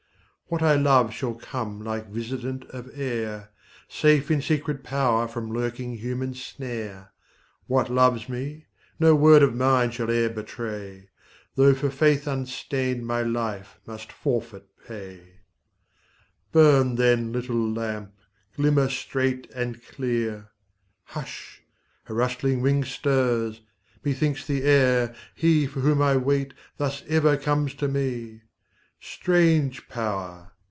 What 0.53 0.61
I 0.61 0.75
love 0.75 1.13
shall 1.13 1.35
come 1.35 1.81
like 1.81 2.09
visitant 2.09 2.65
of 2.71 2.91
air, 2.93 3.51
Safe 3.87 4.29
in 4.29 4.41
secret 4.41 4.83
power 4.83 5.25
from 5.25 5.49
lurking 5.53 5.95
human 5.99 6.33
snare; 6.33 7.13
What 7.67 7.89
loves 7.89 8.27
me, 8.27 8.65
no 8.99 9.15
word 9.15 9.43
of 9.43 9.55
mine 9.55 9.91
shall 9.91 10.11
e'er 10.11 10.27
betray, 10.27 11.07
Though 11.55 11.73
for 11.73 11.89
faith 11.89 12.27
unstained 12.27 13.07
my 13.07 13.21
life 13.21 13.79
must 13.85 14.11
forfeit 14.11 14.65
pay 14.85 15.35
Burn, 16.51 16.95
then, 16.95 17.31
little 17.31 17.71
lamp; 17.71 18.13
glimmer 18.57 18.89
straight 18.89 19.49
and 19.55 19.81
clear 19.81 20.49
Hush! 21.05 21.61
a 22.09 22.13
rustling 22.13 22.61
wing 22.61 22.83
stirs, 22.83 23.61
methinks, 24.03 24.45
the 24.45 24.63
air: 24.63 25.15
He 25.33 25.65
for 25.65 25.79
whom 25.79 26.01
I 26.01 26.17
wait, 26.17 26.53
thus 26.75 27.03
ever 27.07 27.37
comes 27.37 27.73
to 27.75 27.87
me; 27.87 28.41
Strange 29.03 29.87
Power! 29.89 30.51